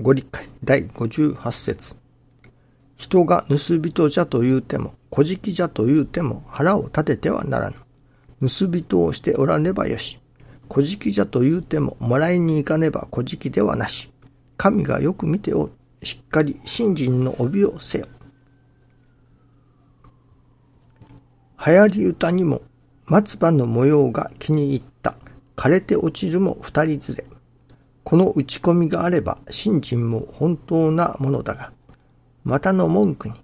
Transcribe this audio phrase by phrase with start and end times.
[0.00, 1.96] ご理解第58節
[2.96, 7.76] 人が盗人じゃと言うても、小じじゃと言うても腹を立ててはならぬ。
[8.40, 10.20] 盗人をしておらねばよし。
[10.68, 14.08] 小じじゃと言うても、もらいに行かねば小じではなし。
[14.56, 15.70] 神がよく見てお。
[16.04, 18.06] しっかり信心の帯をせよ。
[21.66, 22.62] 流行り歌にも
[23.06, 25.16] 松葉の模様が気に入った。
[25.56, 27.27] 枯れて落ちるも二人連れ。
[28.08, 31.72] この打ち込みがあれば信心も本当なものだが、
[32.42, 33.34] またの文句に、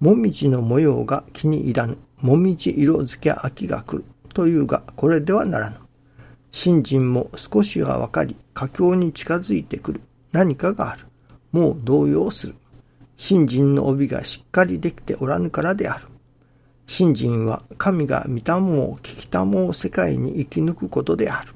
[0.00, 1.96] もみじの模様が気に入らぬ。
[2.20, 4.04] もみじ色づけ秋が来る。
[4.30, 5.76] というが、これではならぬ。
[6.50, 10.00] 信心も少しはわかり、佳境に近づいてくる
[10.32, 11.06] 何かがある。
[11.52, 12.56] もう動揺する。
[13.16, 16.08] 信心の帯がしっかりできておらぬからである。
[16.88, 21.54] 信心は神が見たもを聞きたもを世界に生き抜くことである。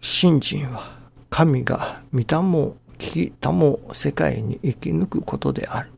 [0.00, 0.98] 信心は
[1.30, 5.90] 神が見たも聞きたも世界に生き抜くことである。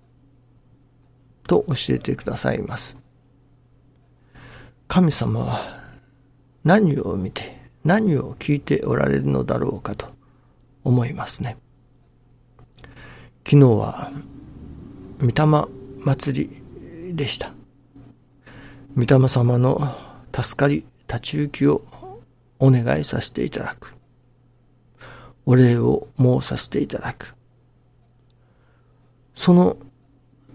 [1.46, 2.96] と教えてくださいます。
[4.86, 5.80] 神様は
[6.64, 10.08] 何を見て何を聞いておられるのだろうかと
[10.84, 11.56] 思いますね。
[13.44, 14.10] 昨日は
[15.20, 15.34] 御霊
[16.04, 16.48] 祭
[17.06, 17.52] りでした。
[18.96, 19.96] 御霊様の
[20.34, 21.82] 助かり、立ち行きを
[22.60, 23.94] お願いさせていただく。
[25.46, 27.34] お礼を申させていただく。
[29.34, 29.76] その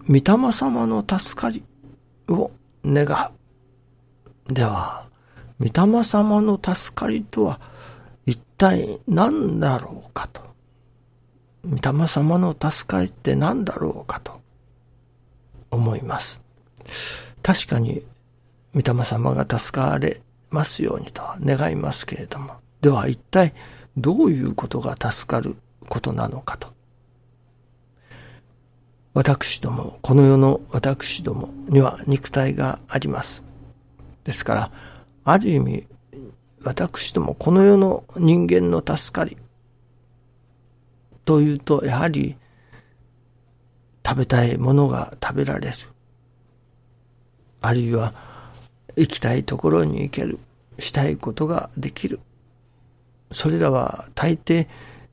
[0.07, 0.21] 御霊
[0.53, 1.63] 様の助かり
[2.29, 2.51] を
[2.85, 3.31] 願
[4.49, 4.53] う。
[4.53, 5.07] では、
[5.59, 7.59] 御霊様の助かりとは
[8.25, 10.41] 一体何だろうかと。
[11.65, 14.45] 御霊様の助かりって何だろうかと。
[15.75, 16.41] 思います。
[17.43, 18.03] 確かに、
[18.73, 20.21] 御霊様が助かれ
[20.55, 23.53] ますようにと願いますけれども、では一体
[23.97, 25.57] どういうことが助かる
[25.89, 26.73] ことなのかと。
[29.13, 33.43] 私ども、この世の私どもには肉体があります。
[34.23, 34.71] ですから、
[35.23, 35.87] ある意味、
[36.63, 39.37] 私どもこの世の人間の助かり
[41.25, 42.35] というと、やはり
[44.05, 45.75] 食べたいものが食べられる。
[47.61, 48.13] あるいは
[48.95, 50.39] 行きたいところに行ける。
[50.79, 52.19] したいことができる。
[53.31, 54.67] それらは大抵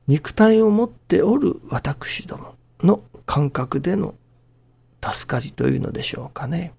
[0.07, 4.15] 肉体を持っておる私どもの感覚での
[5.01, 6.73] 助かりというのでしょうかね。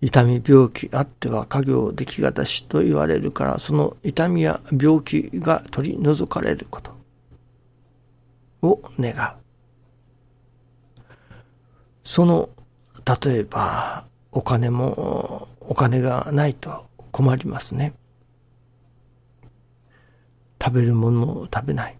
[0.00, 7.02] 痛み病気あっては家業出来方しと言われるからその痛みや病気が取り除かれること。
[8.62, 9.42] を願う。
[12.04, 12.48] その、
[13.24, 17.94] 例えば、お金も、お金がないと困りますね。
[20.62, 21.98] 食べるものも食べない。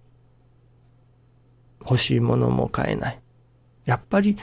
[1.81, 3.21] 欲しいものも買えない。
[3.87, 4.37] やっぱり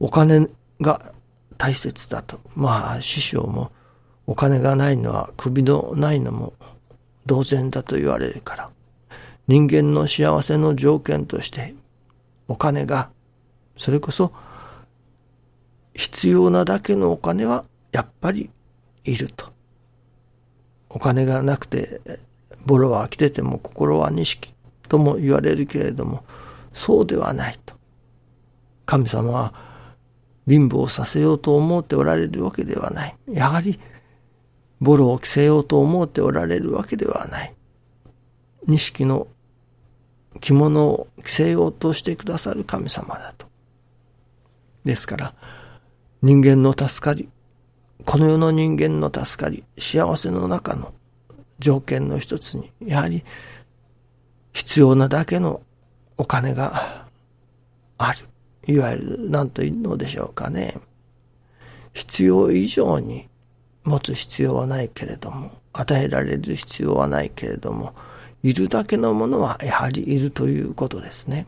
[0.00, 0.46] お金
[0.80, 1.12] が
[1.58, 2.40] 大切だと。
[2.56, 3.72] まあ、師匠も
[4.26, 6.54] お金がないのは首のないのも
[7.26, 8.70] 同然だと言われるから。
[9.48, 11.74] 人間の幸せの条件として
[12.48, 13.10] お金が、
[13.76, 14.32] それこそ
[15.92, 18.48] 必要なだけのお金はやっぱり
[19.04, 19.52] いると。
[20.88, 22.00] お金がなくて、
[22.66, 24.54] ボロは来てても心は錦
[24.88, 26.24] とも言われるけれども、
[26.72, 27.74] そうではないと。
[28.84, 29.54] 神様は
[30.46, 33.16] 貧乏させようと思っておられるわけではない。
[33.28, 33.80] やはり、
[34.80, 37.54] ボロを着せようと思っておられるわけではない。
[38.66, 39.28] 錦の
[40.40, 43.46] 着物を着せようとしてくださる神様だと。
[44.84, 45.34] ですから、
[46.22, 47.28] 人間の助かり、
[48.04, 50.92] この世の人間の助かり、幸せの中の
[51.58, 53.22] 条件の一つに、やはり
[54.52, 55.62] 必要なだけの
[56.16, 57.06] お金が
[57.98, 58.26] ある。
[58.66, 60.76] いわゆる何というのでしょうかね。
[61.92, 63.28] 必要以上に
[63.84, 67.94] 持つ必要はないけれども、与えられる必要はないけれども、
[68.42, 71.46] いるだけのものはやはりいるということですね。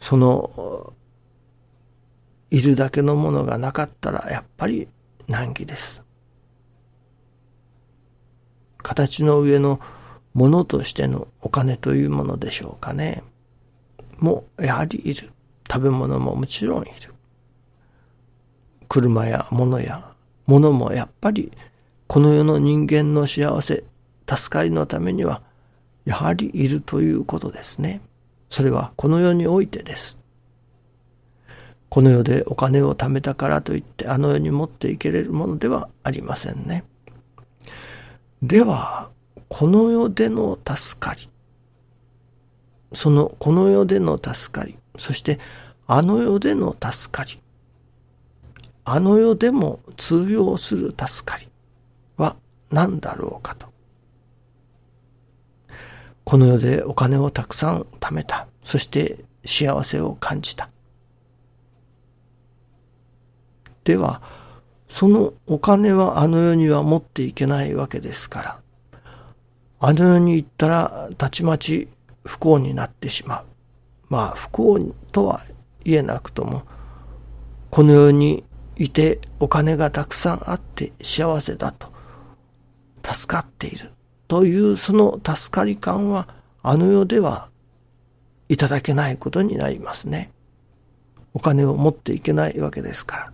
[0.00, 0.94] その、
[2.52, 4.86] いるだけのものがなかったらやっぱり
[5.26, 6.04] 難儀です。
[8.82, 9.80] 形の上の
[10.34, 13.22] ものとしてのお金というものでしょうかね。
[14.18, 15.30] もやはりいる。
[15.70, 16.92] 食べ物ももちろんいる。
[18.86, 20.12] 車や物や
[20.44, 21.50] 物もやっぱり
[22.06, 23.84] この世の人間の幸せ
[24.28, 25.42] 助かりのためには、
[26.04, 28.02] やはりいるということですね。
[28.50, 30.21] それはこの世においてです。
[31.92, 36.84] この世でお金を貯めたからといってあの世に持っていけれるものではありませんね。
[38.42, 39.10] では、
[39.50, 41.28] この世での助かり、
[42.94, 45.38] そのこの世での助かり、そして
[45.86, 47.38] あの世での助かり、
[48.86, 51.46] あの世でも通用する助かり
[52.16, 52.36] は
[52.70, 53.66] 何だろうかと。
[56.24, 58.46] この世でお金をたくさん貯めた。
[58.64, 60.70] そして幸せを感じた。
[63.84, 64.22] では、
[64.88, 68.58] そのお金はあの世には持っていけないわけですから、
[69.80, 71.88] あの世に行ったらたちまち
[72.24, 73.46] 不幸になってしまう。
[74.08, 75.40] まあ不幸とは
[75.84, 76.62] 言えなくとも、
[77.70, 78.44] この世に
[78.76, 81.88] いてお金がたくさんあって幸せだと、
[83.02, 83.92] 助かっている
[84.28, 86.28] というその助かり感は
[86.62, 87.48] あの世では
[88.48, 90.32] いただけないことになりますね。
[91.34, 93.32] お金を持っていけないわけですから。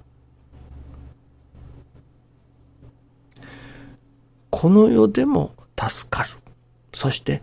[4.58, 6.31] この世でも助かる。
[6.93, 7.43] そして、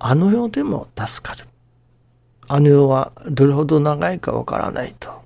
[0.00, 1.46] あの世でも助かる。
[2.48, 5.22] あの世はどれほど長いかわからないと、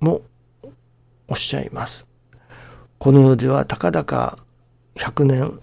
[0.00, 0.20] も
[1.28, 2.06] おっしゃいます。
[2.98, 4.38] この世ではたかだか
[4.96, 5.60] 100年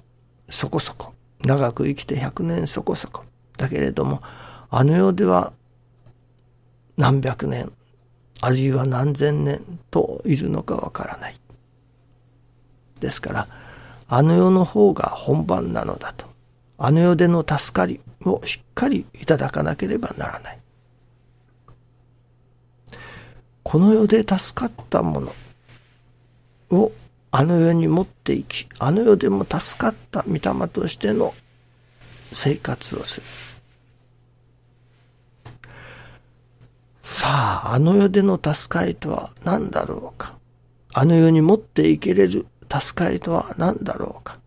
[0.49, 1.13] そこそこ、
[1.45, 3.23] 長く生きて100年そこそこ。
[3.55, 4.23] だけれども、
[4.71, 5.53] あの世では
[6.97, 7.71] 何百年、
[8.41, 9.61] あるいは何千年
[9.91, 11.35] といるのかわからない。
[12.99, 13.66] ですから、
[14.07, 16.25] あの世の方が本番なのだと。
[16.77, 20.59] あの世での助かりをしっかりいただかなければならない。
[23.63, 25.33] この世で助かったもの
[26.69, 26.91] を
[27.31, 31.33] あの世に持っていき、あの世でも助かった御霊としての
[32.31, 33.27] 生活をする。
[37.01, 37.27] さ
[37.65, 40.37] あ、あの世での助かりとは何だろうか。
[40.93, 44.39] あの世に持っていけれる助かりとは何だろうか。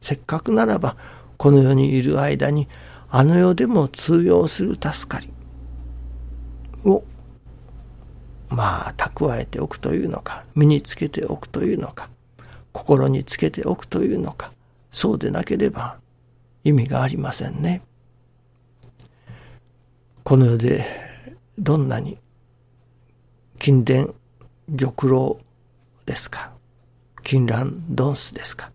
[0.00, 0.96] せっかくならば、
[1.36, 2.68] この世にいる間に、
[3.10, 5.30] あの世でも通用する助かり。
[6.84, 7.02] を、
[8.48, 12.08] まあ、蓄えておくというのか、身につけておくというのか、
[12.72, 14.52] 心につけておくというのか、
[14.90, 15.98] そうでなければ
[16.64, 17.82] 意味がありませんね。
[20.24, 20.84] この世で
[21.58, 22.18] どんなに
[23.58, 24.14] 金殿
[24.76, 25.36] 玉露
[26.06, 26.57] ですか。
[27.28, 28.72] 金蘭ドンスですか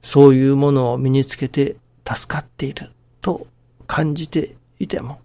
[0.00, 1.74] そういうものを身につけて
[2.08, 3.48] 助かっていると
[3.88, 5.18] 感じていても、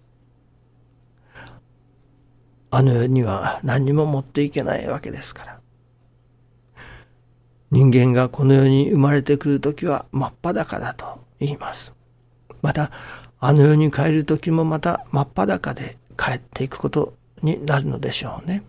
[2.72, 5.60] あの世には何にも持っていけないわけですから。
[7.70, 11.94] 人間がこの世に生まれてくるときは真っ裸だと言います。
[12.62, 12.90] また、
[13.38, 18.64] あの世に帰るときもまた真っ裸で帰っていくことになるのでしょうね。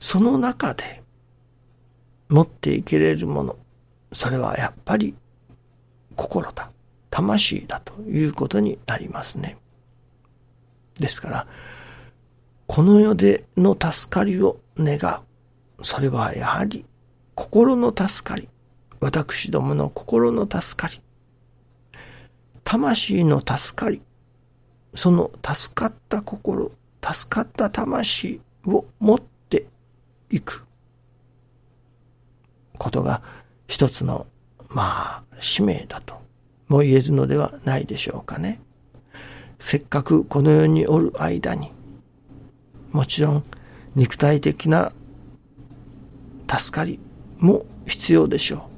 [0.00, 1.02] その中で
[2.30, 3.56] 持っていけれるもの、
[4.12, 5.14] それはやっぱり
[6.16, 6.70] 心だ、
[7.10, 9.58] 魂だということになりますね。
[10.98, 11.46] ですから、
[12.66, 14.98] この世での助かりを願
[15.78, 15.84] う。
[15.84, 16.84] それはやはり
[17.34, 18.48] 心の助かり。
[19.00, 21.00] 私どもの心の助かり。
[22.64, 24.00] 魂の助かり。
[24.94, 29.39] その助かった心、助かった魂を持って
[30.30, 30.66] いく
[32.78, 33.22] ことが
[33.66, 34.26] 一つの、
[34.70, 36.20] まあ、使命だと
[36.68, 38.60] も言えるのではないでしょうかね。
[39.58, 41.70] せっかくこの世におる間に、
[42.92, 43.44] もちろん
[43.94, 44.92] 肉体的な
[46.48, 46.98] 助かり
[47.38, 48.68] も必要でしょ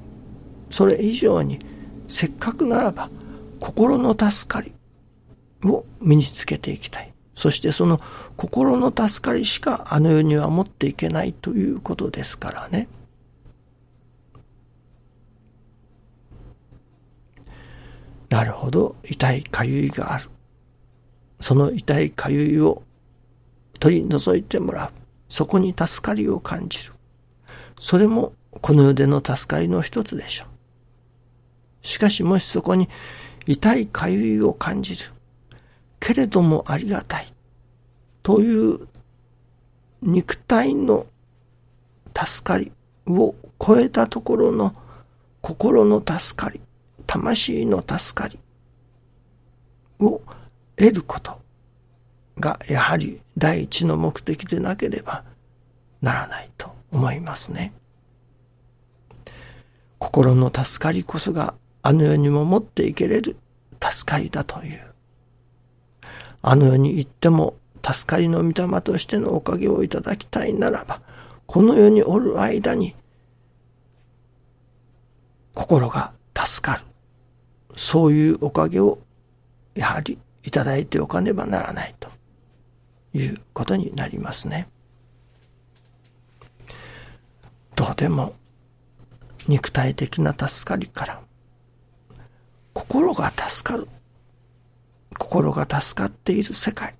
[0.69, 0.73] う。
[0.73, 1.59] それ以上に、
[2.09, 3.09] せっかくならば
[3.59, 4.73] 心の助かり
[5.63, 7.12] を身につけていきたい。
[7.35, 7.99] そしてその
[8.37, 12.87] 心の助かりしかあの世には持っていけないということですからね。
[18.29, 20.29] なるほど、痛いかゆいがある。
[21.39, 22.81] その痛いかゆいを
[23.79, 24.91] 取り除いてもらう。
[25.29, 26.93] そこに助かりを感じる。
[27.79, 31.85] それもこの世での助かりの一つでしょう。
[31.85, 32.89] しかしもしそこに
[33.45, 35.11] 痛いかゆいを感じる。
[36.03, 37.33] けれどもありがたい。
[38.23, 38.89] という
[40.01, 41.07] 肉体の
[42.13, 42.73] 助かり
[43.07, 44.73] を超えたところの
[45.39, 46.59] 心の助かり、
[47.07, 48.37] 魂の助かり
[50.01, 50.21] を
[50.75, 51.39] 得ること
[52.37, 55.23] がやはり第一の目的でなければ
[56.01, 57.71] ならないと思いますね。
[59.99, 63.37] 心の助かりこそがあの世にも持っていけれる
[63.81, 64.92] 助かりだという
[66.45, 71.01] あの世に行っても助かりの御霊としてのおかげをいただきたいならば、
[71.47, 72.93] この世におる間に
[75.53, 76.83] 心が助かる。
[77.75, 78.99] そういうおかげを
[79.73, 82.09] やはりいただいておかねばならないと
[83.13, 84.67] いうことになりますね。
[87.75, 88.35] どうでも
[89.47, 91.21] 肉体的な助かりから
[92.73, 93.87] 心が助かる
[95.33, 96.93] 心が助かっている世界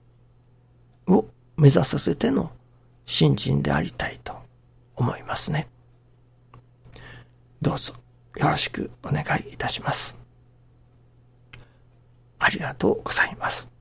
[1.06, 2.52] を目指させての
[3.06, 4.34] 新人でありたいと
[4.96, 5.68] 思いますね。
[7.62, 7.94] どうぞ
[8.38, 10.18] よろしくお願いいたします。
[12.40, 13.73] ありがとうございます。